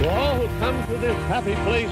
[0.00, 1.90] To all who come to this happy place,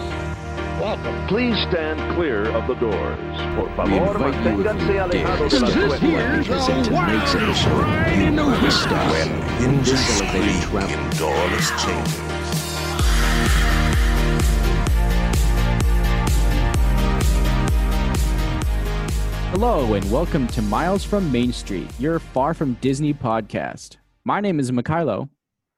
[0.81, 1.27] welcome.
[1.29, 3.37] Please stand clear of the doors.
[3.55, 6.47] Por We favor, invite you, if manténganse you alejados de dare, las to puertas.
[6.47, 9.13] present tonight's episode of You Are the Star.
[9.13, 13.29] when this elevated travel doors change.
[19.51, 23.97] Hello, and welcome to Miles from Main Street, your Far from Disney podcast.
[24.25, 25.29] My name is Mikhailo,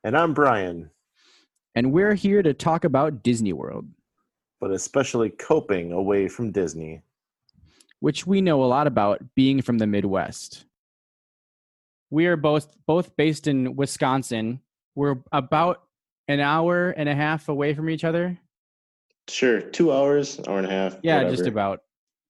[0.04, 0.90] And I'm Brian,
[1.74, 3.86] and we're here to talk about Disney World,
[4.60, 7.02] but especially coping away from Disney.
[8.00, 10.64] which we know a lot about being from the Midwest.
[12.10, 14.60] We are both both based in Wisconsin.
[14.94, 15.82] We're about
[16.28, 18.38] an hour and a half away from each other.
[19.28, 20.96] Sure, two hours, hour and a half.
[21.02, 21.36] Yeah, whatever.
[21.36, 21.82] just about.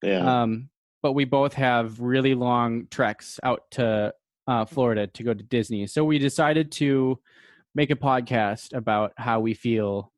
[0.03, 0.69] Yeah, Um,
[1.01, 4.13] but we both have really long treks out to
[4.47, 5.87] uh, Florida to go to Disney.
[5.87, 7.19] So we decided to
[7.75, 10.11] make a podcast about how we feel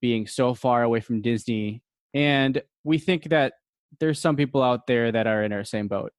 [0.00, 1.82] being so far away from Disney.
[2.14, 3.54] And we think that
[4.00, 6.12] there's some people out there that are in our same boat.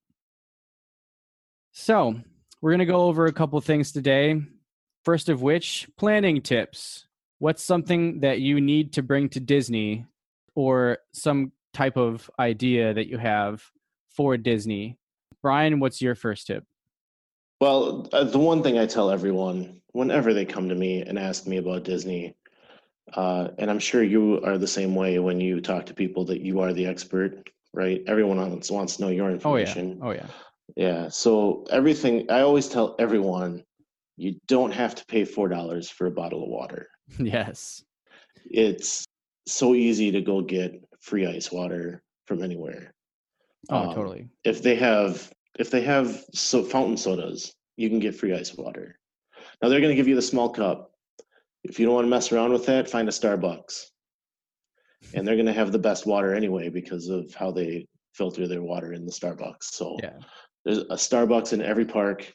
[1.72, 2.16] So
[2.61, 4.42] we're going to go over a couple things today.
[5.03, 7.08] First of which, planning tips.
[7.39, 10.05] What's something that you need to bring to Disney
[10.55, 13.64] or some type of idea that you have
[14.09, 14.98] for Disney.
[15.42, 16.64] Brian, what's your first tip?
[17.64, 21.47] well, uh, the one thing I tell everyone whenever they come to me and ask
[21.47, 22.36] me about Disney,
[23.13, 26.41] uh, and I'm sure you are the same way when you talk to people that
[26.41, 28.02] you are the expert, right?
[28.08, 29.99] Everyone wants wants to know your information.
[30.02, 30.19] Oh yeah.
[30.19, 30.27] Oh yeah.
[30.75, 31.09] Yeah.
[31.09, 33.64] So everything I always tell everyone,
[34.17, 36.88] you don't have to pay four dollars for a bottle of water.
[37.19, 37.83] yes.
[38.45, 39.05] It's
[39.45, 42.94] so easy to go get free ice water from anywhere.
[43.69, 44.30] Oh, Um, totally.
[44.44, 48.97] if they have if they have so fountain sodas, you can get free ice water.
[49.64, 50.92] Now they're going to give you the small cup.
[51.64, 53.86] If you don't want to mess around with that, find a Starbucks.
[55.14, 58.61] And they're going to have the best water anyway because of how they filter their
[58.61, 59.64] water in the Starbucks.
[59.64, 60.20] So Yeah.
[60.65, 62.30] there's a Starbucks in every park.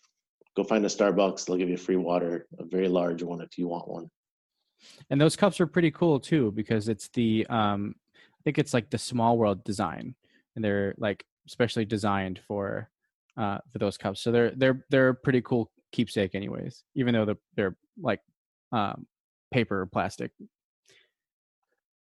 [0.56, 1.44] Go find a Starbucks.
[1.44, 4.10] They'll give you free water, a very large one if you want one.
[5.10, 8.88] And those cups are pretty cool too because it's the um I think it's like
[8.88, 10.14] the small world design
[10.56, 12.88] and they're like specially designed for
[13.36, 14.22] uh for those cups.
[14.22, 18.20] So they're they're they're pretty cool keepsake anyways, even though they're they're like
[18.72, 19.06] um
[19.50, 20.32] paper or plastic.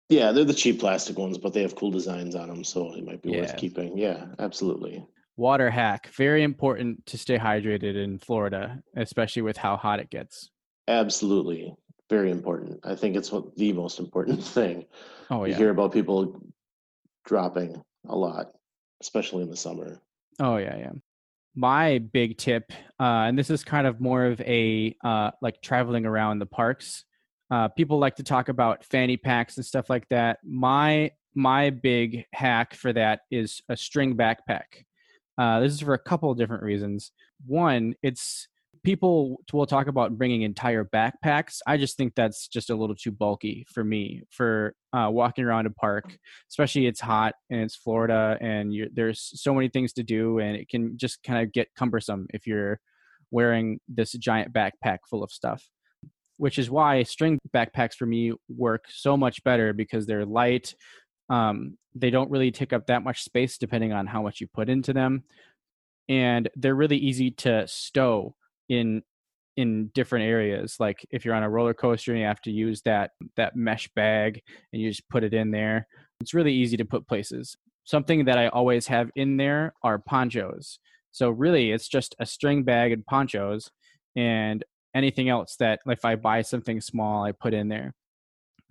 [0.08, 3.04] Yeah, they're the cheap plastic ones, but they have cool designs on them, so it
[3.04, 3.40] might be Yeah.
[3.40, 3.98] worth keeping.
[3.98, 5.04] Yeah, absolutely.
[5.36, 10.50] Water hack, very important to stay hydrated in Florida, especially with how hot it gets.
[10.88, 11.74] Absolutely.
[12.08, 12.78] Very important.
[12.84, 14.86] I think it's what the most important thing.
[15.30, 15.58] Oh You yeah.
[15.58, 16.40] hear about people
[17.24, 18.52] dropping a lot,
[19.02, 20.00] especially in the summer.
[20.38, 20.92] Oh yeah, yeah.
[21.56, 26.04] My big tip, uh, and this is kind of more of a uh, like traveling
[26.04, 27.04] around the parks.
[27.50, 30.38] Uh, people like to talk about fanny packs and stuff like that.
[30.44, 34.84] My my big hack for that is a string backpack.
[35.38, 37.12] Uh, this is for a couple of different reasons.
[37.46, 38.48] One, it's
[38.86, 41.58] people will talk about bringing entire backpacks.
[41.66, 45.66] I just think that's just a little too bulky for me for uh, walking around
[45.66, 46.16] a park
[46.48, 50.68] especially it's hot and it's Florida and there's so many things to do and it
[50.68, 52.78] can just kind of get cumbersome if you're
[53.32, 55.68] wearing this giant backpack full of stuff.
[56.36, 60.76] Which is why string backpacks for me work so much better because they're light.
[61.28, 64.68] Um, they don't really take up that much space depending on how much you put
[64.68, 65.24] into them,
[66.08, 68.36] and they're really easy to stow
[68.68, 69.02] in
[69.56, 72.82] in different areas like if you're on a roller coaster and you have to use
[72.82, 75.86] that that mesh bag and you just put it in there
[76.20, 77.56] it's really easy to put places.
[77.84, 80.78] Something that i always have in there are ponchos.
[81.12, 83.70] So really it's just a string bag and ponchos
[84.14, 87.94] and anything else that if i buy something small i put in there.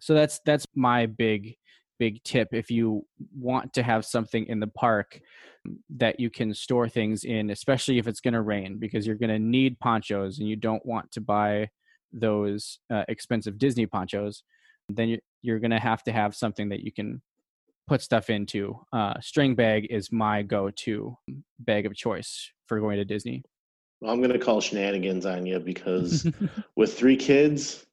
[0.02, 1.56] So that's that's my big
[2.00, 3.06] big tip if you
[3.38, 5.20] want to have something in the park
[5.98, 9.30] that you can store things in, especially if it's going to rain, because you're going
[9.32, 11.70] to need ponchos and you don't want to buy
[12.14, 14.44] those uh, expensive Disney ponchos.
[14.90, 17.22] Then you- you're going to have to have something that you can
[17.88, 18.80] put stuff into.
[18.92, 21.16] Uh, string bag is my go to
[21.60, 23.44] bag of choice for going to Disney.
[24.02, 26.28] Well, I'm going to call shenanigans on you because
[26.76, 27.86] with three kids,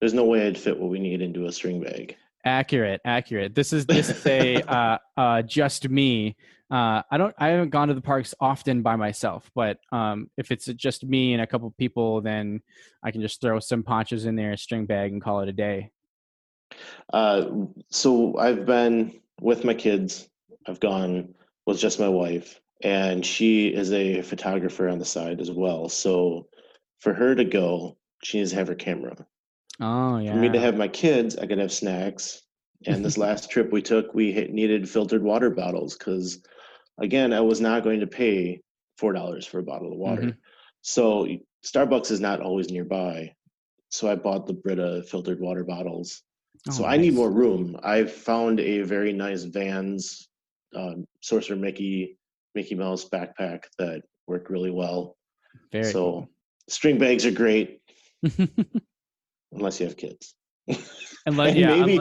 [0.00, 2.16] there's no way I'd fit what we need into a string bag.
[2.44, 3.54] Accurate, accurate.
[3.54, 6.36] This is this is a uh, uh, just me.
[6.70, 7.34] Uh, I don't.
[7.38, 11.34] I haven't gone to the parks often by myself, but um, if it's just me
[11.34, 12.62] and a couple people, then
[13.02, 15.52] I can just throw some ponchos in there, a string bag, and call it a
[15.52, 15.90] day.
[17.12, 17.46] Uh,
[17.90, 20.28] so I've been with my kids.
[20.66, 21.34] I've gone
[21.66, 25.88] with just my wife, and she is a photographer on the side as well.
[25.88, 26.48] So
[27.00, 29.26] for her to go, she needs to have her camera.
[29.80, 30.32] Oh yeah.
[30.32, 32.42] For me to have my kids, I could have snacks.
[32.86, 36.42] And this last trip we took, we hit, needed filtered water bottles because,
[36.98, 38.60] again, I was not going to pay
[38.98, 40.22] four dollars for a bottle of water.
[40.22, 40.36] Mhm.
[40.82, 41.26] So
[41.64, 43.32] Starbucks is not always nearby.
[43.90, 46.22] So I bought the Brita filtered water bottles.
[46.70, 47.78] so Oh, I need more room.
[47.82, 50.28] I found a very nice Vans
[50.74, 52.18] um, Sorcerer Mickey
[52.54, 55.16] Mickey Mouse backpack that worked really well.
[55.70, 56.28] Very so
[56.68, 57.80] string bags are great
[59.52, 60.34] unless you have kids.
[61.26, 61.98] Unless, And yeah, maybe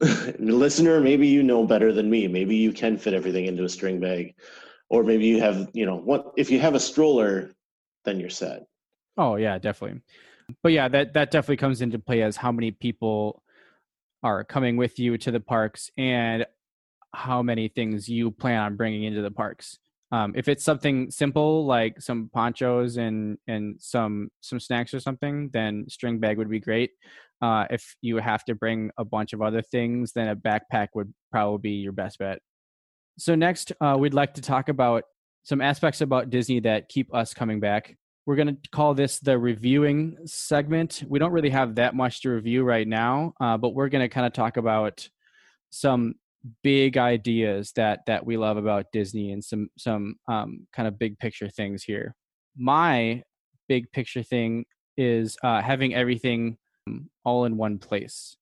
[0.00, 2.26] unless- listener, maybe you know better than me.
[2.26, 4.34] Maybe you can fit everything into a string bag,
[4.88, 7.52] or maybe you have, you know, what if you have a stroller,
[8.04, 8.62] then you're set.
[9.16, 10.00] Oh yeah, definitely.
[10.62, 13.42] But yeah, that that definitely comes into play as how many people
[14.22, 16.46] are coming with you to the parks and
[17.14, 19.78] how many things you plan on bringing into the parks.
[20.12, 25.50] Um, if it's something simple like some ponchos and and some some snacks or something,
[25.52, 26.90] then string bag would be great.
[27.40, 31.12] Uh, if you have to bring a bunch of other things, then a backpack would
[31.30, 32.40] probably be your best bet.
[33.18, 35.04] So next, uh, we'd like to talk about
[35.44, 37.96] some aspects about Disney that keep us coming back.
[38.26, 41.02] We're going to call this the reviewing segment.
[41.08, 44.08] We don't really have that much to review right now, uh, but we're going to
[44.08, 45.08] kind of talk about
[45.70, 46.14] some
[46.62, 51.18] big ideas that that we love about Disney and some some um, kind of big
[51.18, 52.14] picture things here.
[52.56, 53.22] My
[53.68, 54.64] big picture thing
[54.96, 56.56] is uh, having everything
[56.86, 58.36] um, all in one place,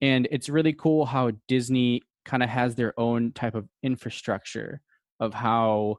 [0.00, 4.80] and it's really cool how Disney kind of has their own type of infrastructure
[5.18, 5.96] of how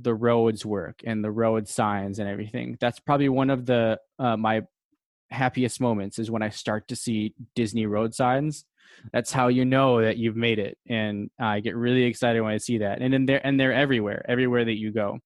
[0.00, 2.76] the roads work and the road signs and everything.
[2.80, 4.62] That's probably one of the uh, my
[5.30, 8.64] happiest moments is when I start to see Disney road signs.
[9.12, 12.58] That's how you know that you've made it, and I get really excited when I
[12.58, 13.00] see that.
[13.00, 15.18] And then they're and they're everywhere, everywhere that you go.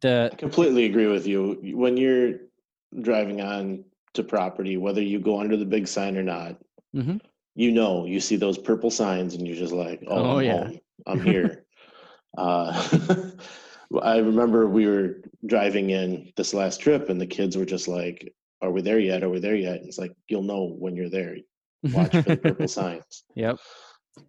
[0.00, 1.58] The I completely agree with you.
[1.76, 2.34] When you're
[3.02, 3.84] driving on
[4.14, 6.56] to property, whether you go under the big sign or not,
[6.94, 7.20] Mhm.
[7.54, 10.64] you know, you see those purple signs and you're just like, oh, Oh, I'm yeah.
[10.64, 10.78] home.
[11.06, 11.66] I'm here.
[12.38, 12.72] uh,
[14.02, 18.34] I remember we were driving in this last trip and the kids were just like,
[18.62, 19.22] are we there yet?
[19.22, 19.76] Are we there yet?
[19.80, 21.36] And it's like, you'll know when you're there.
[21.82, 23.24] Watch for the purple signs.
[23.34, 23.58] Yep.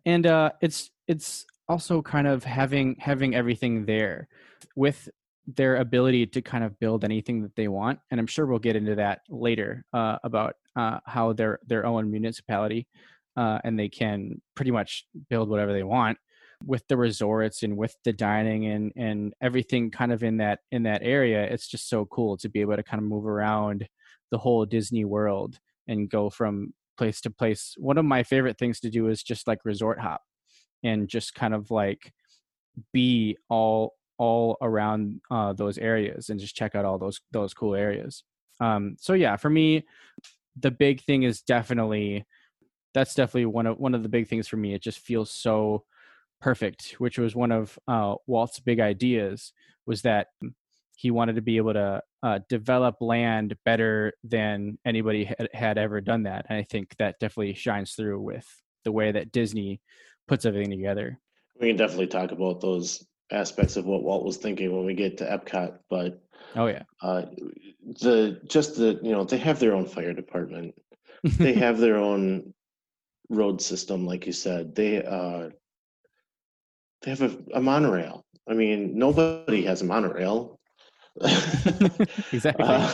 [0.05, 4.27] And uh it's it's also kind of having having everything there
[4.75, 5.09] with
[5.47, 8.75] their ability to kind of build anything that they want and i'm sure we'll get
[8.75, 12.85] into that later uh, about uh, how they're their own municipality
[13.37, 16.17] uh, and they can pretty much build whatever they want
[16.65, 20.83] with the resorts and with the dining and and everything kind of in that in
[20.83, 23.87] that area it's just so cool to be able to kind of move around
[24.31, 28.79] the whole disney world and go from place to place one of my favorite things
[28.79, 30.21] to do is just like resort hop
[30.83, 32.13] and just kind of like
[32.93, 37.75] be all all around uh, those areas and just check out all those those cool
[37.75, 38.23] areas.
[38.59, 39.85] Um so yeah for me
[40.59, 42.25] the big thing is definitely
[42.93, 44.73] that's definitely one of one of the big things for me.
[44.73, 45.83] It just feels so
[46.39, 49.53] perfect which was one of uh, walt's big ideas
[49.87, 50.27] was that
[50.97, 56.01] he wanted to be able to uh, develop land better than anybody had, had ever
[56.01, 58.45] done that and i think that definitely shines through with
[58.83, 59.79] the way that disney
[60.27, 61.19] puts everything together.
[61.59, 65.17] We can definitely talk about those aspects of what Walt was thinking when we get
[65.17, 66.21] to Epcot, but
[66.55, 66.83] oh yeah.
[67.01, 67.23] uh,
[68.01, 70.75] the just the you know they have their own fire department.
[71.23, 72.53] They have their own
[73.29, 74.75] road system like you said.
[74.75, 75.49] They uh
[77.01, 78.23] they have a, a monorail.
[78.47, 80.56] I mean nobody has a monorail
[82.31, 82.65] exactly.
[82.65, 82.91] Uh,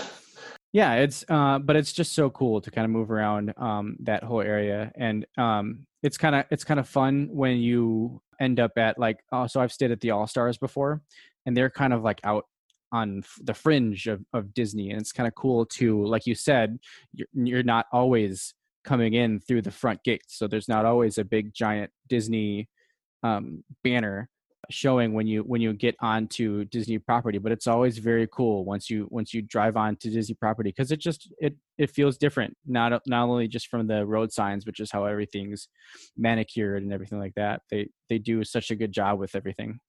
[0.71, 4.23] yeah it's uh but it's just so cool to kind of move around um that
[4.23, 4.91] whole area.
[4.95, 9.19] And um it's kind of it's kind of fun when you end up at like
[9.31, 11.01] oh so i've stayed at the all stars before
[11.45, 12.45] and they're kind of like out
[12.93, 14.91] on the fringe of, of disney.
[14.91, 16.79] And it's kind of cool to like you said
[17.13, 18.53] you're, you're not always
[18.83, 20.37] coming in through the front gates.
[20.37, 22.69] So there's not always a big giant disney
[23.23, 24.29] um, banner
[24.69, 28.89] showing when you when you get onto Disney property, but it's always very cool once
[28.89, 32.55] you once you drive onto Disney property because it just it it feels different.
[32.65, 35.67] Not not only just from the road signs, but just how everything's
[36.17, 37.61] manicured and everything like that.
[37.69, 39.79] They they do such a good job with everything.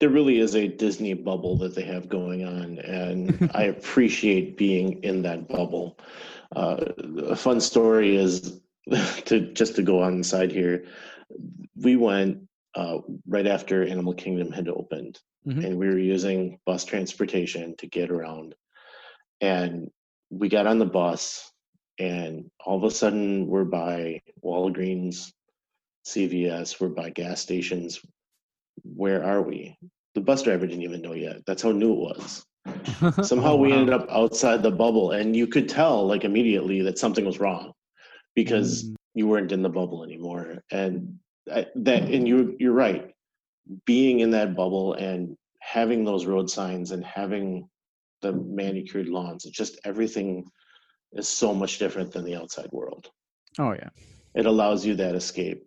[0.00, 5.02] there really is a disney bubble that they have going on and i appreciate being
[5.04, 5.98] in that bubble
[6.56, 6.84] uh,
[7.28, 8.60] a fun story is
[9.26, 10.84] to just to go on the side here
[11.76, 15.64] we went uh, right after animal kingdom had opened Mhm.
[15.64, 18.54] and we were using bus transportation to get around
[19.40, 19.90] and
[20.30, 21.50] we got on the bus
[21.98, 25.32] and all of a sudden we're by walgreens
[26.06, 28.00] cvs we're by gas stations
[28.94, 29.76] where are we
[30.14, 32.44] the bus driver didn't even know yet that's how new it was
[33.22, 36.98] Somehow Oh, we ended up outside the bubble, and you could tell like immediately that
[36.98, 37.72] something was wrong
[38.34, 38.94] because Mm.
[39.14, 40.62] you weren't in the bubble anymore.
[40.70, 41.18] And
[41.52, 43.12] I, that, and you you're right.
[43.84, 47.68] Being in that bubble and having those road signs and having
[48.22, 50.44] the manicured lawns, it's just everything
[51.12, 53.10] is so much different than the outside world.
[53.58, 53.90] Oh yeah,
[54.34, 55.64] It allows you that escape,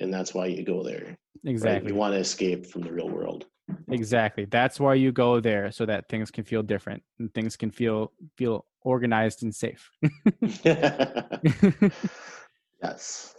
[0.00, 1.16] and that's why you go there.
[1.44, 1.50] Right?
[1.52, 1.92] exactly.
[1.92, 3.46] You want to escape from the real world.
[3.90, 4.44] Exactly.
[4.44, 8.12] That's why you go there so that things can feel different and things can feel
[8.36, 9.90] feel organized and safe.
[12.82, 13.34] yes.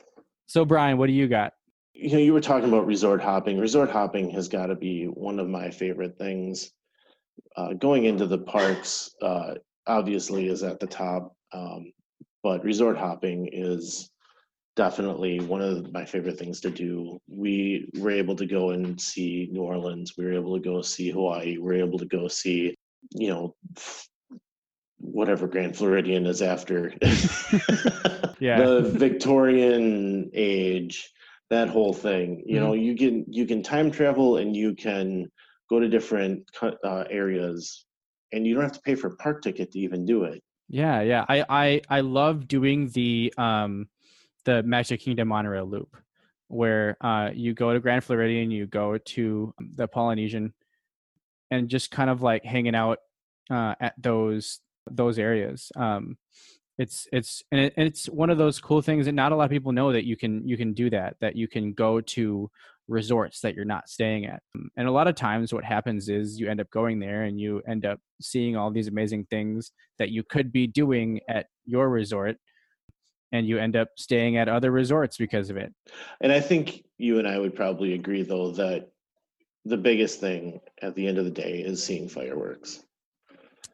[0.51, 1.53] So Brian, what do you got?
[1.93, 3.59] you know you were talking about resort hopping.
[3.59, 6.71] Resort hopping has got to be one of my favorite things.
[7.55, 9.55] Uh, going into the parks uh,
[9.87, 11.91] obviously is at the top um,
[12.43, 14.09] but resort hopping is
[14.75, 17.19] definitely one of my favorite things to do.
[17.27, 20.13] We were able to go and see new orleans.
[20.17, 21.57] We were able to go see hawaii.
[21.57, 22.75] We were able to go see
[23.11, 23.55] you know
[25.01, 26.93] whatever grand floridian is after
[28.39, 28.65] Yeah.
[28.65, 31.11] the victorian age
[31.49, 35.29] that whole thing you know you can you can time travel and you can
[35.69, 36.43] go to different
[36.83, 37.85] uh, areas
[38.31, 41.01] and you don't have to pay for a park ticket to even do it Yeah,
[41.01, 41.25] yeah.
[41.27, 43.89] I I I love doing the um
[44.45, 45.97] the Magic Kingdom monorail loop
[46.47, 50.53] where uh you go to Grand Floridian, you go to the Polynesian
[51.49, 52.99] and just kind of like hanging out
[53.49, 55.71] uh at those those areas.
[55.75, 56.17] Um
[56.77, 59.45] it's it's and, it, and it's one of those cool things that not a lot
[59.45, 62.49] of people know that you can you can do that that you can go to
[62.87, 66.39] resorts that you're not staying at Um, and a lot of times what happens is
[66.39, 70.09] you end up going there and you end up seeing all these amazing things that
[70.09, 72.37] you could be doing at your resort
[73.31, 75.71] and you end up staying at other resorts because of it
[76.21, 78.89] and i think you and i would probably agree though that
[79.65, 82.83] the biggest thing at the end of the day is seeing fireworks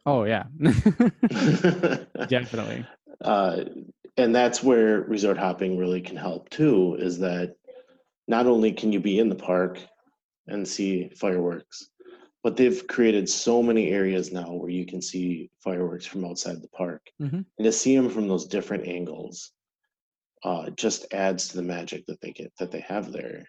[0.08, 0.46] oh yeah.
[2.28, 2.86] Definitely.
[3.22, 3.66] Uh,
[4.18, 7.56] and that's where resort hopping really can help too is that
[8.28, 9.80] not only can you be in the park
[10.48, 11.90] and see fireworks
[12.44, 16.70] but they've created so many areas now where you can see fireworks from outside the
[16.70, 17.02] park.
[17.22, 17.46] Mhm.
[17.58, 19.52] and to see them from those different angles
[20.44, 23.44] uh, just adds to the magic that they get that they have there.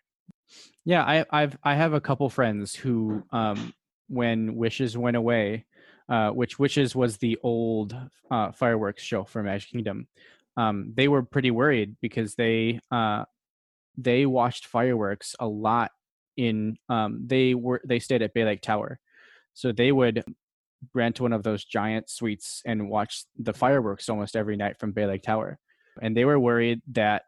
[0.85, 3.75] Yeah, I, I've I have a couple friends who, um,
[4.09, 5.67] when Wishes went away,
[6.09, 7.97] uh, which Wishes was the old
[8.31, 10.09] uh, fireworks show for Magic Kingdom,
[10.57, 13.25] um, they were pretty worried because they uh,
[13.97, 15.93] they watched fireworks a lot.
[16.37, 19.01] In um, they were they stayed at Bay Lake Tower,
[19.55, 20.25] so they would
[20.95, 25.07] rent one of those giant suites and watch the fireworks almost every night from Bay
[25.07, 25.59] Lake Tower,
[26.01, 27.23] and they were worried that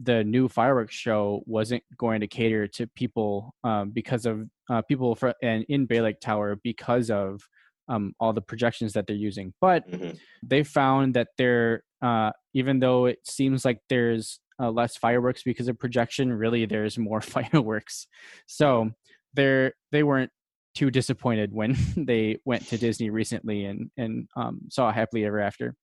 [0.00, 5.14] the new fireworks show wasn't going to cater to people um, because of uh, people
[5.14, 7.48] for, and in Bay Lake Tower because of
[7.88, 9.52] um, all the projections that they're using.
[9.60, 10.18] But Mhm.
[10.42, 15.66] they found that there, uh, even though it seems like there's uh, less fireworks because
[15.68, 18.06] of projection, really there's more fireworks.
[18.46, 18.90] So
[19.34, 20.30] they're they weren't
[20.74, 25.74] too disappointed when they went to Disney recently and and um, saw Happily Ever After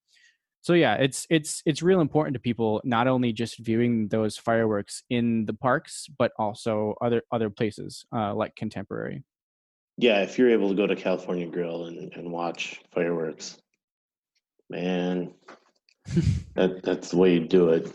[0.63, 5.01] so yeah it's it's it's real important to people not only just viewing those fireworks
[5.09, 9.23] in the parks but also other other places uh, like contemporary
[9.97, 13.57] yeah if you're able to go to california grill and, and watch fireworks.
[14.69, 15.33] Man
[16.55, 17.91] that that's the way you do it.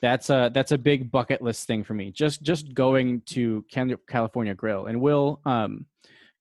[0.00, 2.10] That's a that's a big bucket list thing for me.
[2.10, 3.64] Just just going to
[4.08, 4.86] california grill.
[4.86, 5.86] And will um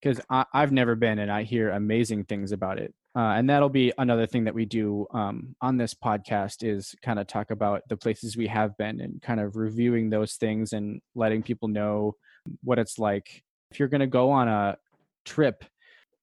[0.01, 2.93] because i've never been and i hear amazing things about it.
[3.15, 7.19] Uh, and that'll be another thing that we do um, on this podcast is kind
[7.19, 11.01] of talk about the places we have been and kind of reviewing those things and
[11.15, 12.15] letting people know
[12.63, 13.43] what it's like.
[13.71, 14.77] If you're going to go on a
[15.29, 15.63] trip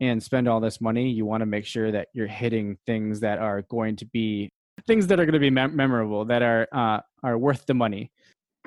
[0.01, 3.39] and spend all this money you want to make sure that you're hitting things that
[3.39, 4.51] are going to be
[4.87, 8.11] things that are going to be mem- memorable that are uh, are worth the money.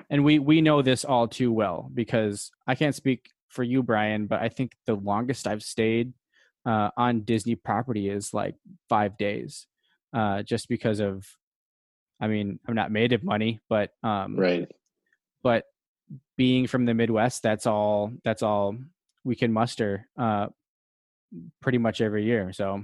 [0.09, 4.27] And we we know this all too well because i can't speak for you brian
[4.27, 6.13] but i think the longest i've stayed
[6.65, 8.55] uh, on disney property is like
[8.87, 9.67] five days
[10.13, 11.25] uh, just because of
[12.21, 14.71] i mean i'm not made of money but um, right.
[15.43, 15.65] but
[16.37, 18.75] being from the midwest that's all that's all
[19.23, 20.47] we can muster uh,
[21.61, 22.83] pretty much every year so.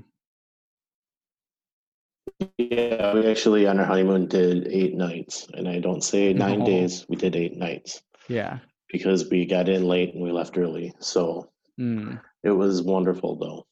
[2.58, 6.66] Yeah we actually on our honeymoon did eight nights and i don't say nine Oh.
[6.66, 8.02] days we did eight nights.
[8.28, 8.60] Yeah.
[8.92, 11.50] Because we got in late and we left early so
[11.80, 12.20] mm.
[12.44, 13.66] it was wonderful though.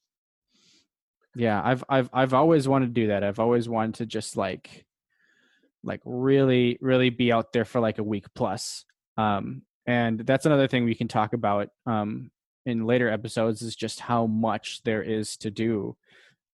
[1.36, 3.24] Yeah i've i've i've always wanted to do that.
[3.24, 4.86] I've always wanted to just like
[5.84, 8.86] like really really be out there for like a week plus.
[9.17, 12.32] Um and that's another thing we can talk about um
[12.65, 15.96] in later episodes is just how much there is to do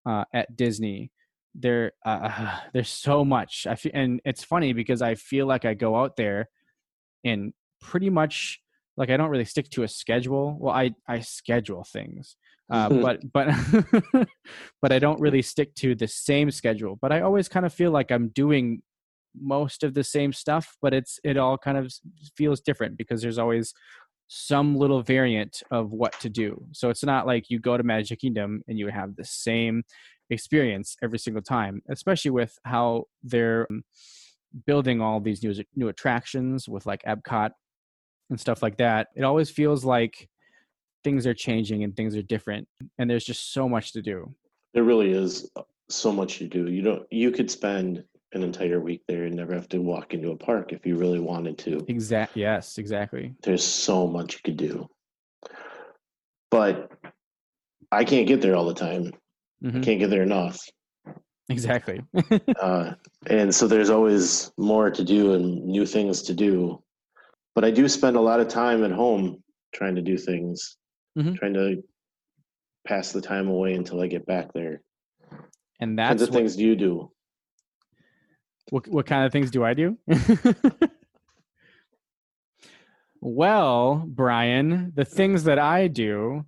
[0.05, 1.11] uh, at Disney.
[1.55, 3.67] There, uh, there's so much.
[3.67, 6.49] I feel, and it's funny because I feel like I go out there
[7.23, 8.59] and pretty much
[8.97, 10.57] like I don't really stick to a schedule.
[10.59, 12.35] Well, I I schedule things,
[12.69, 13.49] uh, but but
[14.81, 16.97] but I don't really stick to the same schedule.
[17.01, 18.81] But I always kind of feel like I'm doing
[19.39, 21.91] most of the same stuff, but it's it all kind of
[22.35, 23.73] feels different because there's always
[24.29, 26.63] some little variant of what to do.
[26.71, 29.83] So it's not like you go to Magic Kingdom and you have the same
[30.29, 33.83] experience every single time, especially with how they're um,
[34.67, 37.49] building all these new new attractions with like Epcot
[38.29, 39.07] and stuff like that.
[39.15, 40.29] It always feels like
[41.03, 42.67] things are changing and things are different
[42.99, 44.35] and there's just so much to do.
[44.75, 46.69] There really is uh, so much to do.
[46.69, 50.31] You don't you could spend an entire week there and never have to walk into
[50.31, 51.83] a park if you really wanted to.
[51.87, 53.33] Exact yes, exactly.
[53.43, 54.87] There's so much you could do.
[56.51, 56.91] But
[57.91, 59.11] I can't get there all the time.
[59.63, 59.77] Mhm.
[59.77, 60.59] I can't get there enough.
[61.49, 62.01] Exactly.
[62.61, 62.93] Uh,
[63.27, 66.83] and so there's always more to do and new things to do.
[67.55, 69.41] But I do spend a lot of time at home
[69.73, 70.77] trying to do things,
[71.17, 71.35] Mhm.
[71.37, 71.81] trying to
[72.85, 74.81] pass the time away until I get back there.
[75.79, 77.09] and that's kinds of what, things do you do?
[78.69, 79.97] What what kind of things do I do?
[83.21, 86.45] well, Brian, the things that I do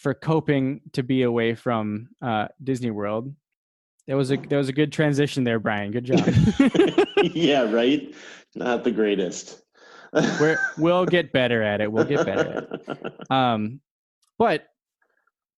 [0.00, 3.34] for coping to be away from uh, Disney World.
[4.06, 5.92] There was a there was a good transition there, Brian.
[5.92, 6.20] Good job.
[7.22, 8.12] yeah, right?
[8.54, 9.62] Not the greatest.
[10.12, 11.92] We're, we'll get better at it.
[11.92, 13.30] We'll get better at it.
[13.30, 13.80] Um,
[14.38, 14.64] but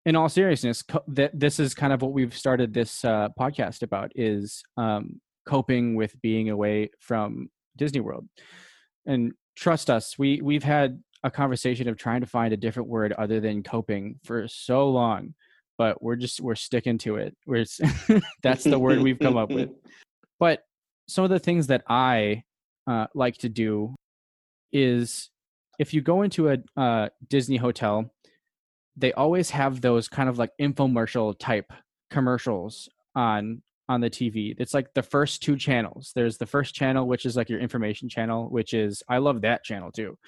[0.05, 3.83] in all seriousness, co- th- this is kind of what we've started this uh, podcast
[3.83, 8.29] about is um, coping with being away from Disney World.
[9.07, 13.13] And trust us, we we've had a conversation of trying to find a different word
[13.13, 15.35] other than coping for so long,
[15.79, 17.37] but we're just we're sticking to it.
[17.47, 17.65] We're
[18.43, 19.71] that's the word we've come up with.
[20.41, 20.65] But
[21.07, 22.43] some of the things that I
[22.89, 23.95] uh, like to do
[24.73, 25.31] is
[25.79, 28.11] if you go into a uh, Disney hotel,
[28.97, 31.73] they always have those kind of like infomercial type
[32.11, 33.63] commercials on
[33.93, 34.55] on the TV.
[34.59, 36.13] It's like the first two channels.
[36.15, 39.65] There's the first channel, which is like your information channel, which is I love that
[39.65, 40.19] channel too.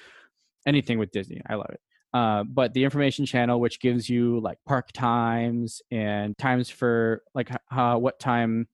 [0.66, 1.81] Anything with Disney, I love it.
[2.12, 7.50] Uh, but the information channel, which gives you like park times and times for like
[7.72, 8.68] what time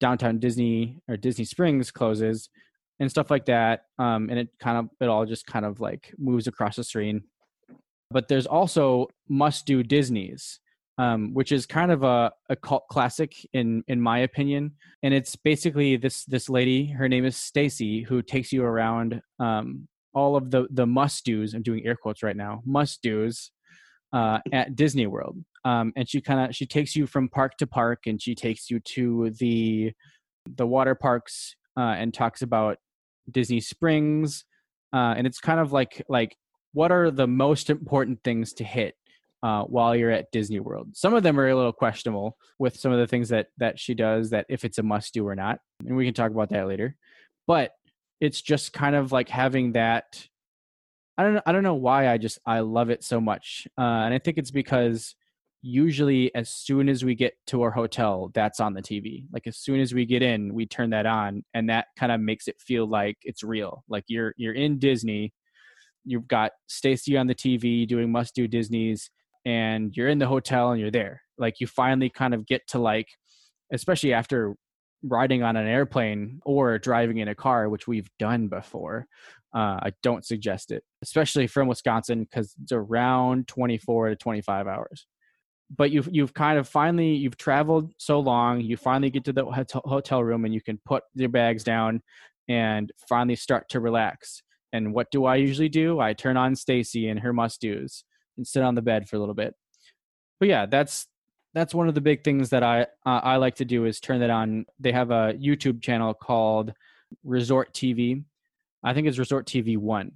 [0.00, 2.48] downtown Disney or Disney Springs closes
[2.98, 3.84] and stuff like that.
[3.98, 7.24] Um, and it kind of it all just kind of like moves across the screen.
[8.10, 10.60] But there's also must do Disney's,
[10.98, 14.72] um, which is kind of a, a cult classic in in my opinion.
[15.02, 19.88] And it's basically this this lady, her name is Stacy, who takes you around um,
[20.14, 21.54] all of the the must dos.
[21.54, 23.50] I'm doing air quotes right now, must dos
[24.12, 25.44] uh, at Disney World.
[25.64, 28.70] Um, and she kind of she takes you from park to park, and she takes
[28.70, 29.92] you to the
[30.46, 32.78] the water parks uh, and talks about
[33.30, 34.44] Disney Springs.
[34.92, 36.36] Uh, and it's kind of like like
[36.72, 38.94] what are the most important things to hit
[39.44, 40.96] uh, while you're at Disney World.
[40.96, 43.92] Some of them are a little questionable with some of the things that that she
[43.92, 46.66] does that if it's a must do or not, and we can talk about that
[46.66, 46.96] later.
[47.46, 47.72] But
[48.22, 50.26] it's just kind of like having that.
[51.18, 51.42] I don't know.
[51.44, 54.38] I don't know why I just I love it so much, uh, and I think
[54.38, 55.14] it's because
[55.60, 59.26] usually as soon as we get to our hotel, that's on the TV.
[59.30, 62.20] Like as soon as we get in, we turn that on, and that kind of
[62.20, 63.84] makes it feel like it's real.
[63.88, 65.34] Like you're you're in Disney.
[66.06, 69.10] You've got Stacy on the TV doing must do Disney's,
[69.44, 71.22] and you're in the hotel and you're there.
[71.38, 73.08] Like you finally kind of get to like,
[73.72, 74.54] especially after
[75.02, 79.06] riding on an airplane or driving in a car, which we've done before.
[79.54, 85.06] Uh, I don't suggest it, especially from Wisconsin, because it's around 24 to 25 hours.
[85.74, 89.44] But you've you've kind of finally you've traveled so long, you finally get to the
[89.84, 92.02] hotel, room and you can put your bags down
[92.48, 94.42] and finally start to relax.
[94.72, 96.00] And what do I usually do?
[96.00, 98.04] I turn on Stacy and her must dos
[98.36, 99.54] and sit on the bed for a little bit.
[100.40, 101.06] But yeah, that's
[101.54, 104.20] that's one of the big things that I uh, I like to do is turn
[104.20, 104.66] that on.
[104.78, 106.72] They have a YouTube channel called
[107.22, 108.24] Resort TV.
[108.82, 110.12] I think it's Resort TV One,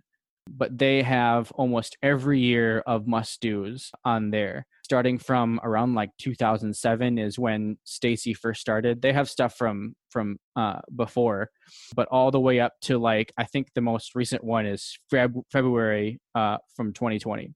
[0.48, 4.66] but they have almost every year of must dos on there.
[4.82, 9.00] Starting from around like 2007 is when Stacy first started.
[9.00, 11.50] They have stuff from from uh, before,
[11.94, 15.44] but all the way up to like I think the most recent one is Feb-
[15.52, 17.54] February uh, from 2020.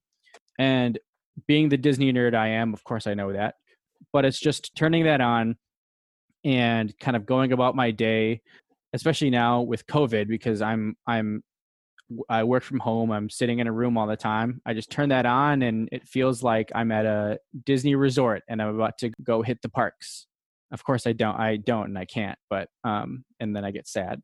[0.58, 0.98] And
[1.46, 3.54] being the Disney nerd I am, of course I know that
[4.12, 5.56] but it's just turning that on
[6.44, 8.40] and kind of going about my day
[8.94, 11.42] especially now with covid because i'm i'm
[12.28, 13.10] I work from home.
[13.10, 14.60] I'm sitting in a room all the time.
[14.66, 18.60] I just turn that on, and it feels like I'm at a Disney resort and
[18.60, 20.26] I'm about to go hit the parks.
[20.70, 21.40] Of course, I don't.
[21.40, 22.38] I don't, and I can't.
[22.50, 24.20] But um, and then I get sad.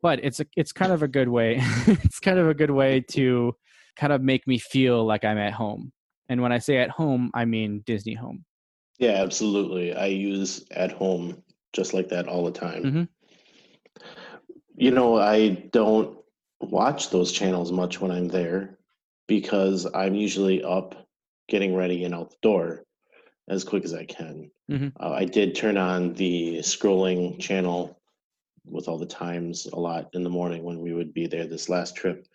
[0.00, 1.56] But it's a it's kind of a good way.
[1.88, 3.56] it's kind of a good way to
[3.98, 5.92] kind of make me feel like I'm at home.
[6.28, 8.44] And when I say at home, I mean Disney home.
[8.98, 9.94] Yeah, absolutely.
[9.94, 12.82] I use at home just like that all the time.
[12.84, 13.08] Mhm.
[14.76, 16.18] You know, I don't
[16.60, 18.78] watch those channels much when I'm there
[19.26, 20.94] because I'm usually up
[21.48, 22.84] getting ready and out the door
[23.48, 24.50] as quick as I can.
[24.70, 24.92] Mhm.
[25.00, 28.00] Uh, I did turn on the scrolling channel
[28.64, 31.68] with all the times a lot in the morning when we would be there this
[31.68, 32.26] last trip.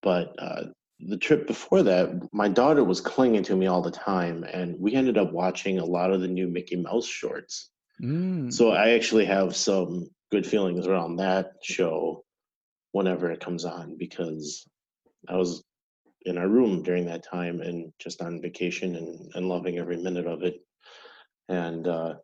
[0.00, 0.64] But uh,
[1.08, 4.94] the trip before that, my daughter was clinging to me all the time, and we
[4.94, 7.70] ended up watching a lot of the new Mickey Mouse shorts.
[8.02, 8.52] Mm.
[8.52, 12.24] So I actually have some good feelings around that show
[12.92, 14.66] whenever it comes on because
[15.28, 15.62] I was
[16.24, 20.26] in our room during that time and just on vacation and, and loving every minute
[20.26, 20.56] of it.
[21.48, 22.14] And uh,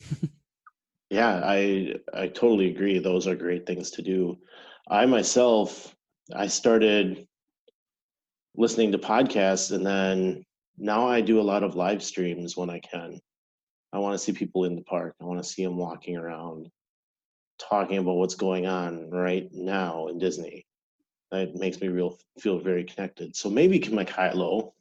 [1.10, 2.98] yeah, I I totally agree.
[2.98, 4.38] Those are great things to do.
[4.88, 5.94] I myself,
[6.34, 7.27] I started
[8.56, 10.44] listening to podcasts and then
[10.78, 13.20] now I do a lot of live streams when I can.
[13.92, 15.14] I want to see people in the park.
[15.20, 16.68] I want to see them walking around,
[17.58, 20.66] talking about what's going on right now in Disney.
[21.30, 23.34] That makes me real feel very connected.
[23.34, 24.72] So maybe, my Kylo,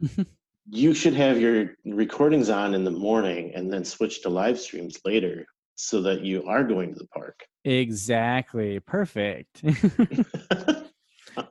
[0.70, 4.98] you should have your recordings on in the morning and then switch to live streams
[5.04, 7.40] later, so that you are going to the park.
[7.64, 8.80] Exactly.
[8.80, 9.62] Perfect.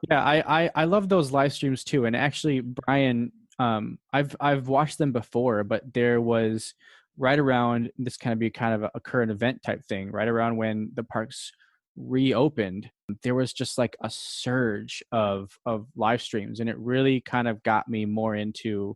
[0.10, 2.06] yeah, I, I I love those live streams too.
[2.06, 6.74] And actually, Brian, um, I've I've watched them before, but there was
[7.18, 10.28] right around this kind of be kind of a, a current event type thing, right
[10.28, 11.52] around when the parks
[11.98, 12.90] reopened,
[13.24, 17.62] there was just like a surge of of live streams, and it really kind of
[17.64, 18.96] got me more into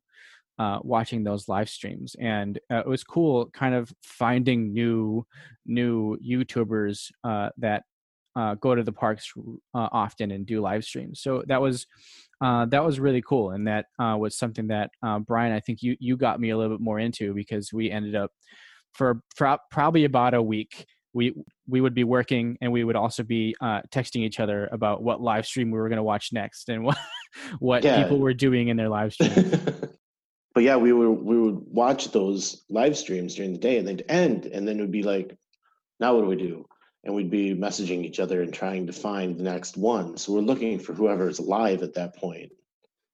[0.60, 5.25] uh, watching those live streams, and uh, it was cool, kind of finding new
[5.65, 7.84] new YouTubers uh, that
[8.36, 9.32] uh, go to the parks
[9.74, 11.22] uh, often and do live streams.
[11.22, 11.88] So that was
[12.41, 15.84] uh, that was really cool, and that uh, was something that uh, Brian, I think
[15.84, 18.32] you you got me a little bit more into because we ended up
[18.94, 20.86] for, for probably about a week.
[21.13, 21.34] We
[21.67, 25.22] we would be working and we would also be uh, texting each other about what
[25.22, 26.98] live stream we were going to watch next and what
[27.60, 28.02] what Yeah.
[28.04, 29.32] people were doing in their live stream.
[30.54, 34.06] but yeah, we would we would watch those live streams during the day, and they'd
[34.10, 35.38] end, and then it would be like,
[36.00, 36.65] now what do we do?
[37.04, 40.18] And we'd be messaging each other and trying to find the next one.
[40.18, 42.52] So we're looking for whoever's live at that point.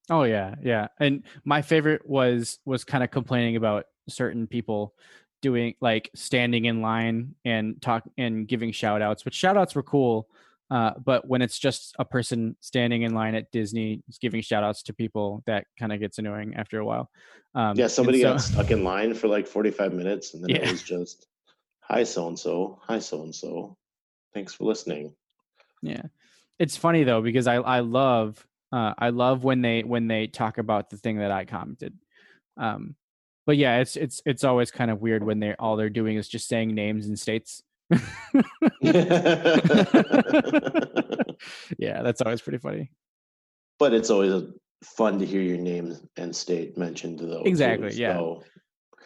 [0.09, 0.87] Oh yeah, yeah.
[0.99, 4.93] And my favorite was was kind of complaining about certain people
[5.41, 9.83] doing like standing in line and talk and giving shout outs, which shout outs were
[9.83, 10.27] cool.
[10.69, 14.83] Uh, but when it's just a person standing in line at Disney giving shout outs
[14.83, 17.09] to people, that kind of gets annoying after a while.
[17.55, 20.57] Um, Yeah, somebody so- got stuck in line for like 45 minutes, and then Yeah.
[20.67, 21.25] it was just,
[21.89, 23.77] hi, so and so, hi, so and so.
[24.33, 25.15] Thanks for listening.
[25.81, 26.03] Yeah,
[26.59, 30.57] it's funny though because I I love uh, I love when they when they talk
[30.57, 31.97] about the thing that I commented.
[32.57, 32.95] Um,
[33.45, 36.27] but yeah, it's it's it's always kind of weird when they all they're doing is
[36.27, 37.63] just saying names and states.
[41.77, 42.91] yeah, that's always pretty funny.
[43.79, 44.43] but it's always
[44.83, 47.43] fun to hear your name and state mentioned though.
[47.43, 48.13] too, Exactly, yeah.
[48.13, 48.43] So,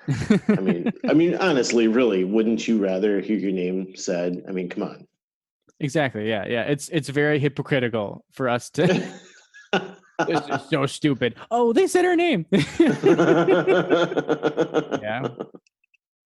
[0.07, 4.43] I mean, I mean, honestly, really, wouldn't you rather hear your name said?
[4.47, 5.07] I mean, come on.
[5.79, 6.27] exactly.
[6.27, 6.63] Yeah, yeah.
[6.63, 8.87] It's it's very hypocritical for us to.
[10.27, 11.35] this is so stupid.
[11.49, 12.45] Oh, they said her name.
[12.51, 12.61] yeah.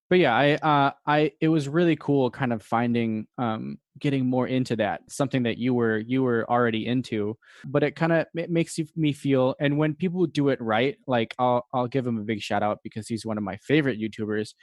[0.10, 4.48] But yeah i uh i it was really cool kind of finding um getting more
[4.48, 8.50] into that something that you were you were already into but it kind of it
[8.50, 12.18] makes you, me feel and when people do it right like i'll i'll give him
[12.18, 14.54] a big shout out because he's one of my favorite youtubers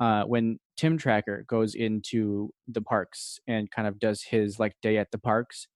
[0.00, 4.98] uh when tim tracker goes into the parks and kind of does his like day
[4.98, 5.68] at the parks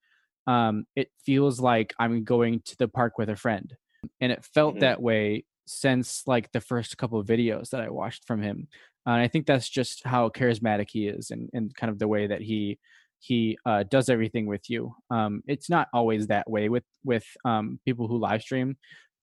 [0.47, 3.75] um it feels like i'm going to the park with a friend
[4.21, 4.81] and it felt Mhm.
[4.81, 8.69] that way since like the first couple of videos that i watched from him
[9.07, 12.09] Uh, and I think that's just how charismatic he is, and, and kind of the
[12.09, 12.79] way that he
[13.19, 14.95] he uh, does everything with you.
[15.11, 18.77] Um, it's not always that way with with um, people who live stream,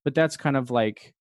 [0.03, 1.13] but that's kind of like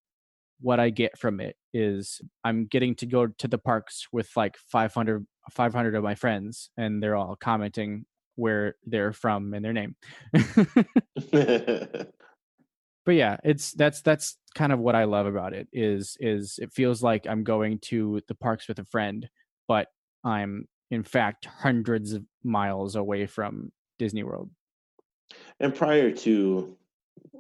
[0.61, 4.57] what I get from it is I'm getting to go to the parks with like
[4.70, 9.96] 500, 500 of my friends, and they're all commenting where they're from and their name.
[13.05, 16.73] but yeah it's that's that's kind of what i love about it is is it
[16.73, 19.29] feels like i'm going to the parks with a friend
[19.69, 19.88] but
[20.25, 24.51] i'm in fact hundreds of miles away from disney world
[25.61, 26.77] And prior to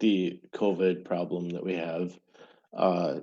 [0.00, 2.18] the COVID problem that we have,
[2.72, 3.20] uh,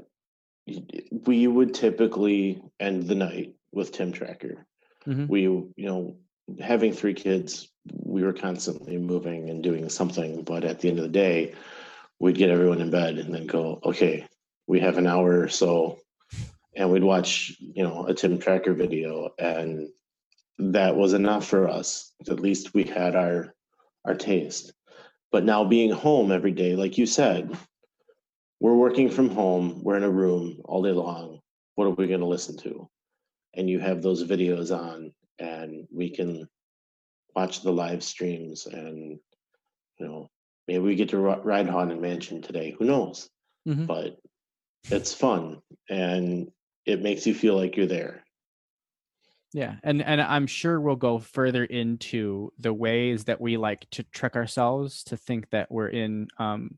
[1.25, 4.65] we would typically end the night with Tim Tracker.
[5.07, 5.27] Mhm.
[5.27, 6.17] We, you know,
[6.59, 7.71] having three kids,
[8.03, 11.53] we were constantly moving and doing something, but at the end of the day,
[12.19, 14.27] we'd get everyone in bed and then go, okay,
[14.67, 15.99] we have an hour or so,
[16.75, 19.89] and we'd watch, you know, a Tim Tracker video, and
[20.59, 22.11] that was enough for us.
[22.29, 23.53] At least we had our
[24.05, 24.73] our taste.
[25.31, 27.55] But now being home every day, like you said,
[28.59, 31.39] we're working from home, we're in a room all day long.
[31.75, 32.89] What are we going to listen to?
[33.55, 36.47] And you have those videos on, and we can
[37.35, 39.19] watch the live streams, and
[39.99, 40.29] you know,
[40.69, 42.75] maybe we get to ri- ride Haunted Mansion today.
[42.77, 43.27] Who knows?
[43.67, 43.87] Mhm.
[43.87, 44.19] But
[44.91, 46.51] it's fun, and
[46.85, 48.23] it makes you feel like you're there.
[49.51, 54.03] Yeah, and and I'm sure we'll go further into the ways that we like to
[54.03, 56.77] trick ourselves to think that we're in um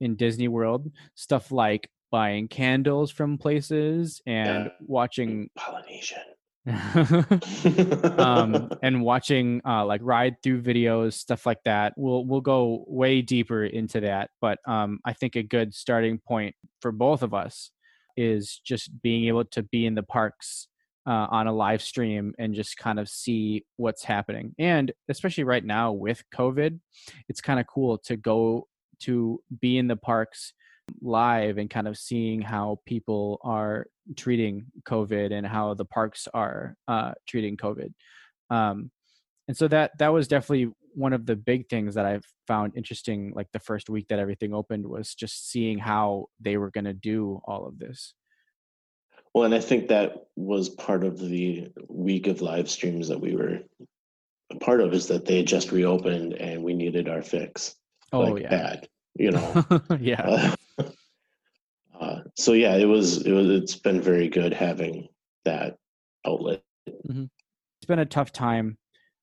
[0.00, 0.90] in Disney World.
[1.14, 4.70] Stuff like buying candles from places and Yeah.
[4.80, 6.24] watching Polynesian.
[8.18, 13.22] um and watching uh like ride through videos stuff like that we'll we'll go way
[13.22, 14.30] deeper into that.
[14.40, 17.70] But um i think a good starting point for both of us
[18.16, 20.68] is just being able to be in the parks
[21.06, 24.54] uh, on a live stream and just kind of see what's happening.
[24.58, 26.80] And especially right now with covid
[27.28, 28.66] it's kind of cool to go
[29.00, 30.52] to be in the parks
[31.00, 36.76] live and kind of seeing how people are treating COVID and how the parks are
[36.86, 37.92] uh, treating COVID.
[38.50, 38.90] Um,
[39.48, 43.32] and so that that was definitely one of the big things that I found interesting.
[43.34, 46.94] Like the first week that everything opened was just seeing how they were going to
[46.94, 48.14] do all of this.
[49.34, 53.36] Well, and I think that was part of the week of live streams that we
[53.36, 53.60] were
[54.50, 57.74] a part of is that they had just reopened and we needed our fix.
[58.12, 59.64] Oh like yeah, bad, you know.
[60.00, 60.82] yeah, Uh,
[62.00, 65.08] uh, so yeah, it was it was it's been very good having
[65.44, 65.76] that
[66.26, 66.62] outlet.
[66.86, 68.78] it's been a tough time.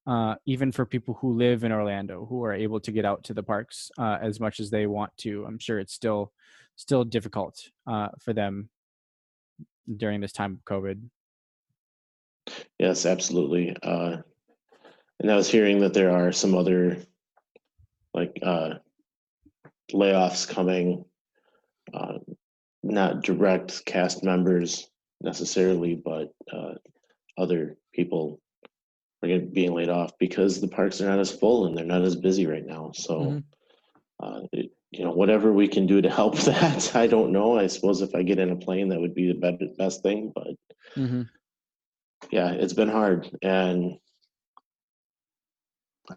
[0.08, 3.34] Uh, even for people who live in Orlando, who are able to get out to
[3.34, 6.31] the parks uh, as much as they want to, I'm sure it's still
[6.75, 8.69] still difficult uh, for them
[9.97, 11.01] during this time of COVID.
[12.77, 13.75] Yes, absolutely.
[13.81, 14.17] Uh,
[15.19, 16.97] and I was hearing that there are some other
[18.13, 18.75] like uh,
[19.93, 21.06] layoffs coming,
[21.93, 22.17] uh,
[22.84, 24.89] not direct cast members
[25.21, 26.74] necessarily, but uh,
[27.38, 28.39] other people
[29.24, 32.15] are being laid off because the parks are not as full and they're not as
[32.15, 32.91] busy right now.
[32.93, 33.43] So, Mhm.
[34.21, 37.58] uh, it, you know, whatever we can do to help that, I don't know.
[37.58, 40.56] I suppose if I get in a plane, that would be the best thing, but
[40.98, 41.21] Mm-hmm.
[42.32, 43.30] yeah, it's been hard.
[43.41, 43.98] And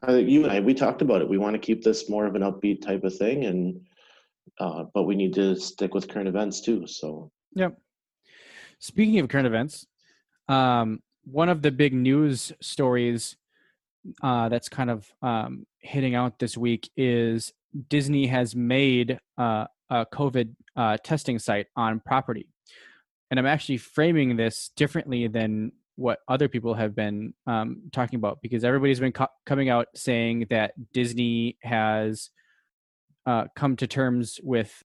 [0.09, 1.29] You and I, we talked about it.
[1.29, 3.81] We want to keep this more of an upbeat type of thing, and
[4.59, 6.87] uh, but we need to stick with current events too.
[6.87, 7.79] So Yep.
[8.79, 9.87] Speaking of current events,
[10.49, 13.37] um, one of the big news stories
[14.23, 17.53] uh, that's kind of um, hitting out this week is
[17.89, 22.49] Disney has made uh, a COVID uh, testing site on property.
[23.31, 28.39] And I'm actually framing this differently than what other people have been um, talking about
[28.41, 32.31] because everybody's been co- coming out saying that Disney has
[33.27, 34.85] uh, come to terms with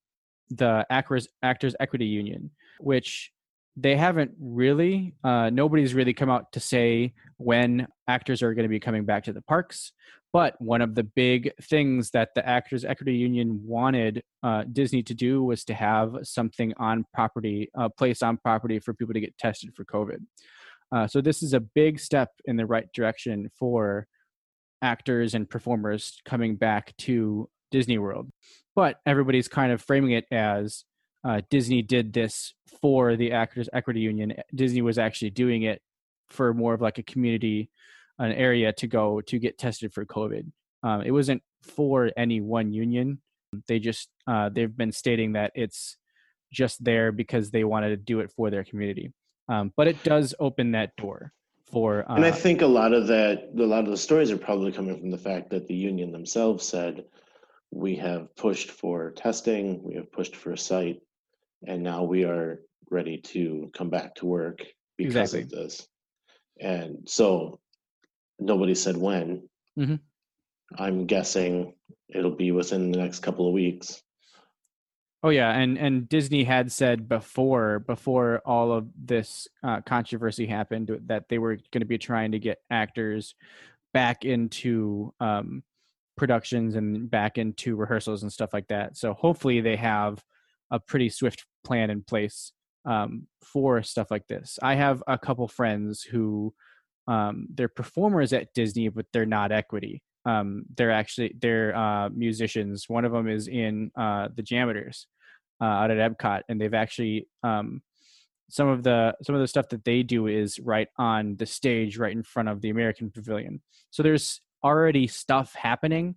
[0.49, 2.49] the Actors, Actors Equity Union,
[2.79, 3.31] which
[3.77, 5.13] they haven't really.
[5.23, 9.23] Uh, nobody's really come out to say when actors are going to be coming back
[9.25, 9.91] to the parks.
[10.31, 15.13] But one of the big things that the Actors Equity Union wanted uh, Disney to
[15.13, 19.37] do was to have something on property, a place on property for people to get
[19.37, 20.17] tested for COVID.
[20.93, 24.07] Uh, so this is a big step in the right direction for
[24.81, 28.29] actors and performers coming back to Disney World.
[28.75, 30.83] But everybody's kind of framing it as
[31.23, 34.33] uh, Disney did this for the Actors Equity Union.
[34.53, 35.81] Disney was actually doing it
[36.29, 37.69] for more of like a community,
[38.19, 40.51] an area to go to get tested for COVID.
[40.83, 43.21] Um, it wasn't for any one union.
[43.67, 45.97] They just uh, they've been stating that it's
[46.51, 49.11] just there because they wanted to do it for their community.
[49.49, 51.33] Um, but it does open that door
[51.65, 52.09] for.
[52.09, 54.71] Uh, and I think a lot of that, a lot of the stories are probably
[54.71, 57.05] coming from the fact that the union themselves said,
[57.71, 61.01] "We have pushed for testing, we have pushed for a site,
[61.67, 64.65] and now we are ready to come back to work
[64.97, 65.41] because Exactly.
[65.41, 65.87] of this."
[66.59, 67.59] And so
[68.39, 69.49] nobody said when.
[69.77, 69.99] Mhm.
[70.77, 71.75] I'm guessing
[72.09, 74.01] it'll be within the next couple of weeks.
[75.25, 80.91] Oh yeah, and and Disney had said before before all of this uh, controversy happened
[81.05, 83.33] that they were going to be trying to get actors
[83.93, 85.63] back into um,
[86.17, 88.97] productions and back into rehearsals and stuff like that.
[88.97, 90.21] So hopefully they have
[90.71, 92.51] a pretty swift plan in place
[92.85, 94.59] um, for stuff like this.
[94.61, 96.53] I have a couple friends who
[97.07, 100.03] um, they're performers at Disney, but they're not equity.
[100.25, 102.87] Um, they're actually they're uh, musicians.
[102.87, 105.07] One of them is in uh, the Jammers
[105.61, 107.81] uh, out at Epcot, and they've actually um,
[108.49, 111.97] some of the some of the stuff that they do is right on the stage,
[111.97, 113.61] right in front of the American Pavilion.
[113.89, 116.15] So there's already stuff happening,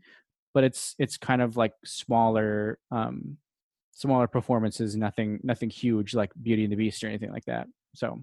[0.54, 3.38] but it's it's kind of like smaller um,
[3.92, 7.66] smaller performances, nothing nothing huge like Beauty and the Beast or anything like that.
[7.94, 8.22] So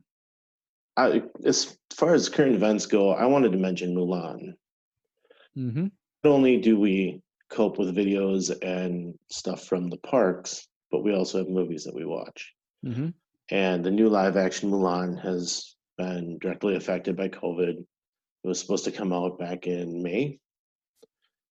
[0.95, 4.53] I, as far as current events go, I wanted to mention Mulan.
[5.55, 5.87] Hmm
[6.23, 11.37] Not only do we cope with videos and stuff from the parks, but we also
[11.39, 12.53] have movies that we watch.
[12.83, 13.09] hmm
[13.51, 17.77] And the new live action Mulan has been directly affected by COVID.
[18.43, 20.39] It was supposed to come out back in May,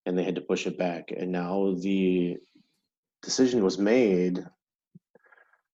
[0.05, 1.11] and they had to push it back.
[1.15, 2.37] And now the
[3.21, 4.45] decision was made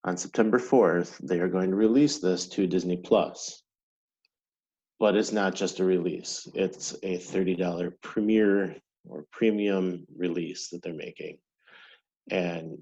[0.04, 1.18] on September 4th.
[1.18, 3.62] They are going to release this to Disney Plus.
[5.00, 8.76] But it's not just a release, it's a $30 premiere
[9.08, 11.38] or premium release that they're making.
[12.30, 12.78] And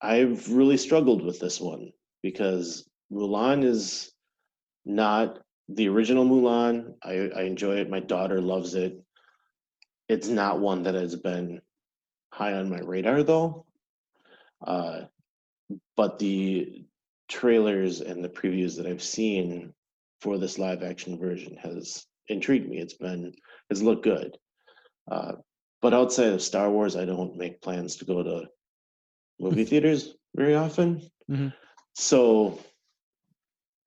[0.00, 4.12] I've really struggled with this one because Mulan is
[4.84, 6.94] not the original Mulan.
[7.02, 7.90] I, I enjoy it.
[7.90, 9.00] My daughter loves it.
[10.08, 11.60] It's not one that has been
[12.32, 13.66] high on my radar though.
[14.64, 15.02] Uh,
[15.96, 16.84] but the
[17.28, 19.72] trailers and the previews that I've seen
[20.22, 22.78] for this live action version has intrigued me.
[22.78, 23.34] It's been
[23.68, 24.38] it's looked good.
[25.10, 25.32] Uh,
[25.82, 28.44] but outside of Star Wars, I don't make plans to go to
[29.40, 31.10] movie theaters very often.
[31.28, 31.52] Mhm.
[31.94, 32.60] So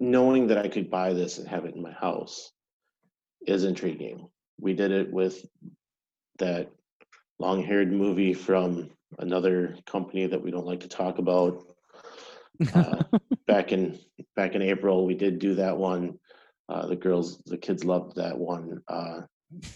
[0.02, 2.52] knowing that I could buy this and have it in my house
[3.48, 4.28] is intriguing.
[4.60, 5.46] We did it with
[6.40, 6.70] that
[7.40, 11.64] long-haired movie from another company that we don't like to talk about.
[12.74, 13.04] Uh,
[13.48, 14.00] back in
[14.38, 16.18] back in April, we did do that one.
[16.68, 18.82] Uh, the girls, the kids loved that one.
[18.88, 19.22] Uh,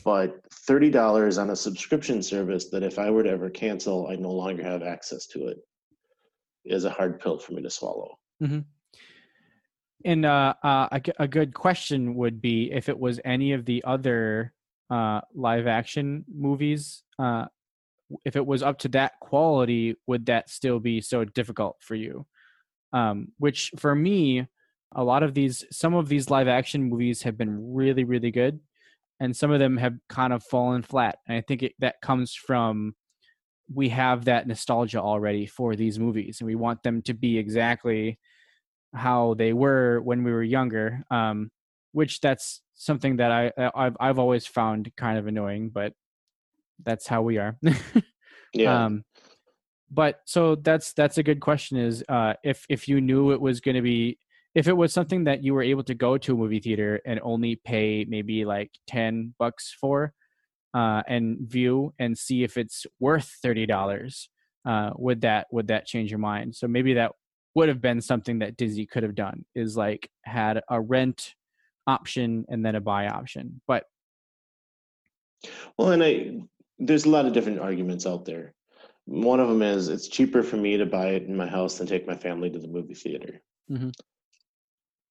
[0.04, 0.36] but
[0.68, 4.32] thirty dollars on a subscription service that if I were to ever cancel, I no
[4.32, 5.58] longer have access to it
[6.66, 8.18] is a hard pill for me to swallow.
[10.06, 13.84] And uh, uh, a, a good question would be if it was any of the
[13.86, 14.54] other
[14.90, 17.46] uh, live action movies, uh,
[18.26, 22.26] if it was up to that quality, would that still be so difficult for you?
[22.92, 24.48] Um, which for me,
[24.94, 28.60] a lot of these, some of these live action movies have been really, really good,
[29.20, 31.20] and some of them have kind of fallen flat.
[31.28, 32.96] And I think it, that comes from
[33.72, 38.18] we have that nostalgia already for these movies, and we want them to be exactly
[38.94, 41.52] how they were when we were younger um
[41.92, 45.94] which that's something that i i've, I've always found kind of annoying but
[46.84, 47.58] that's how we are
[48.54, 48.86] Yeah.
[48.86, 49.04] um
[49.92, 53.60] but so that's that's a good question is uh if if you knew it was
[53.62, 54.18] going to be
[54.56, 57.20] if it was something that you were able to go to a movie theater and
[57.24, 60.14] only pay maybe like 10 bucks for
[60.74, 64.30] uh and view and see if it's worth $30
[64.66, 67.12] uh would that would that change your mind so maybe that
[67.56, 71.34] would have been something that Disney could have done is like had a rent
[71.88, 73.62] option and then a buy option.
[73.68, 73.86] But
[75.78, 76.42] Well, and I
[76.78, 78.54] there's a lot of different arguments out there.
[79.06, 81.88] One of them is it's cheaper for me to buy it in my house than
[81.88, 83.42] take my family to the movie theater.
[83.70, 83.92] Mhm.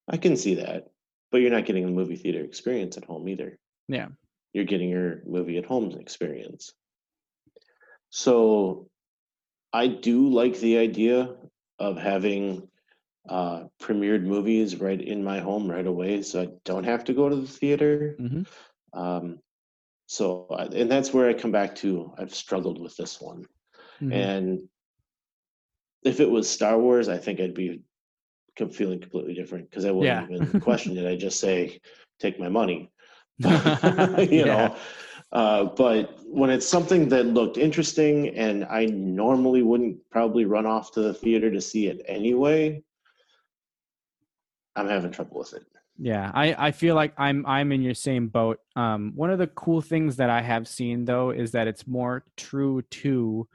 [0.08, 0.88] I can see that,
[1.30, 3.58] but you're not getting a movie theater experience at home either.
[3.88, 4.08] Yeah.
[4.52, 6.72] You're getting your movie at home experience.
[8.10, 8.88] So
[9.72, 11.36] I do like the idea
[11.78, 12.68] of having
[13.28, 17.28] uh, premiered movies right in my home right away, so I don't have to go
[17.28, 18.16] to the theater.
[18.18, 18.46] Mhm.
[18.94, 19.38] Um,
[20.06, 22.14] so, and that's where I come back to.
[22.16, 23.46] I've struggled with this one,
[24.00, 24.12] Mhm.
[24.14, 24.68] and
[26.02, 27.82] if it was Star Wars, I think I'd be
[28.66, 30.36] feeling completely different because I wouldn't Yeah.
[30.36, 31.08] even question it.
[31.08, 31.78] I just say,
[32.18, 32.90] "Take my money,"
[33.38, 34.44] you Yeah.
[34.44, 34.76] know.
[35.30, 40.92] Uh, but when it's something that looked interesting and I normally wouldn't probably run off
[40.92, 42.82] to the theater to see it anyway,
[44.74, 45.64] I'm having trouble with it.
[46.00, 48.60] Yeah, I, I feel like I'm I'm in your same boat.
[48.76, 52.24] Um, one of the cool things that I have seen though is that it's more
[52.36, 53.48] true to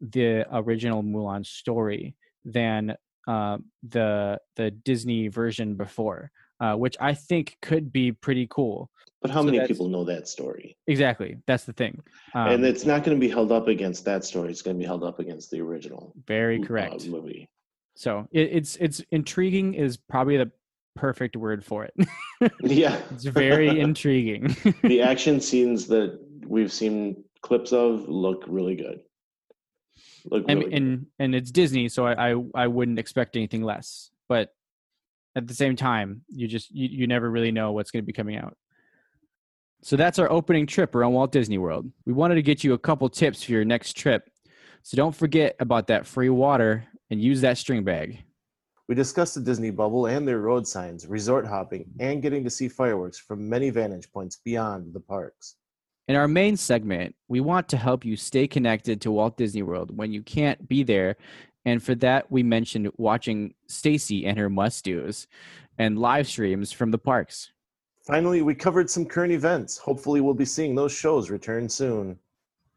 [0.00, 2.96] the original Mulan story than
[3.28, 3.58] uh,
[3.88, 8.90] the the Disney version before, uh, which I think could be pretty cool.
[9.20, 10.76] But how So many people know that story?
[10.86, 12.00] Exactly, that's the thing.
[12.34, 14.50] Um, and it's not going to be held up against that story.
[14.50, 17.06] It's going to be held up against the original very uh, correct.
[17.06, 17.48] movie.
[17.96, 20.50] So it, it's it's intriguing is probably the
[20.96, 21.94] perfect word for it.
[22.62, 24.54] Yeah, it's very intriguing.
[24.84, 29.00] the action scenes that we've seen clips of look really good.
[30.24, 30.82] Look and really good.
[30.82, 34.10] and, and it's Disney, so I, I I wouldn't expect anything less.
[34.28, 34.52] But
[35.36, 38.12] at the same time, you just you, you never really know what's going to be
[38.12, 38.56] coming out.
[39.82, 41.90] So that's our opening trip around Walt Disney World.
[42.04, 44.28] We wanted to get you a couple tips for your next trip.
[44.82, 48.24] So don't forget about that free water and use that string bag.
[48.88, 52.68] We discussed the Disney bubble and their road signs, resort hopping, and getting to see
[52.68, 55.56] fireworks from many vantage points beyond the parks.
[56.08, 59.94] In our main segment, we want to help you stay connected to Walt Disney World
[59.94, 61.16] when you can't be there.
[61.66, 65.28] And for that, we mentioned watching Stacy and her must do's
[65.76, 67.52] and live streams from the parks.
[68.06, 69.76] Finally, we covered some current events.
[69.76, 72.18] Hopefully, we'll be seeing those shows return soon.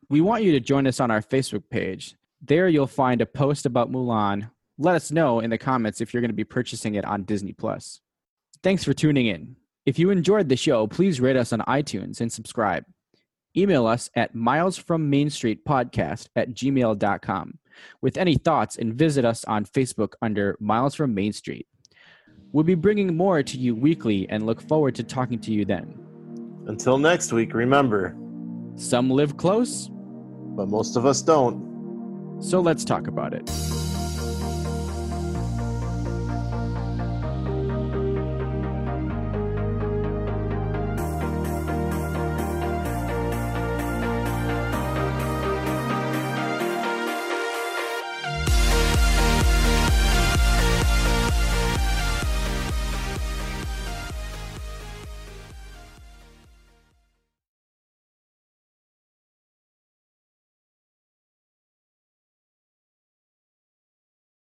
[0.09, 2.17] We want you to join us on our Facebook page.
[2.41, 4.51] There, you'll find a post about Mulan.
[4.77, 7.53] Let us know in the comments if you're going to be purchasing it on Disney
[7.53, 8.01] Plus.
[8.61, 9.55] Thanks for tuning in.
[9.85, 12.83] If you enjoyed the show, please rate us on iTunes and subscribe.
[13.55, 17.57] Email us at milesfrommainstreetpodcast at gmail.com
[18.01, 21.67] with any thoughts and visit us on Facebook under Miles from Main Street.
[22.53, 25.97] We'll be bringing more to you weekly and look forward to talking to you then.
[26.67, 28.15] Until next week, remember,
[28.75, 32.39] Some live close, but most of us don't.
[32.41, 33.49] so let's talk about it.